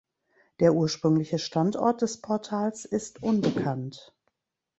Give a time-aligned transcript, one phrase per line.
[0.59, 4.15] Der ursprüngliche Standort des Portals ist unbekannt.